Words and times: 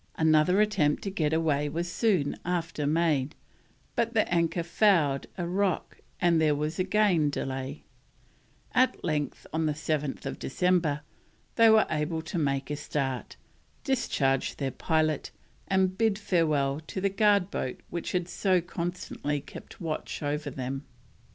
Another 0.15 0.59
attempt 0.61 1.03
to 1.03 1.11
get 1.11 1.31
away 1.31 1.69
was 1.69 1.87
soon 1.87 2.35
after 2.43 2.87
made, 2.87 3.35
but 3.95 4.15
the 4.15 4.27
anchor 4.33 4.63
fouled 4.63 5.27
a 5.37 5.45
rock, 5.45 5.99
and 6.19 6.41
there 6.41 6.55
was 6.55 6.79
again 6.79 7.29
delay; 7.29 7.83
at 8.73 9.03
length, 9.03 9.45
on 9.53 9.67
the 9.67 9.73
7th 9.73 10.39
December, 10.39 11.01
they 11.55 11.69
were 11.69 11.85
able 11.91 12.23
to 12.23 12.39
make 12.39 12.71
a 12.71 12.75
start, 12.75 13.35
discharge 13.83 14.55
their 14.55 14.71
pilot, 14.71 15.29
and 15.67 15.99
bid 15.99 16.17
farewell 16.17 16.79
to 16.87 16.99
the 16.99 17.07
guard 17.07 17.51
boat 17.51 17.79
which 17.91 18.13
had 18.13 18.27
so 18.27 18.59
constantly 18.59 19.39
kept 19.39 19.79
watch 19.79 20.23
over 20.23 20.49
them. 20.49 20.83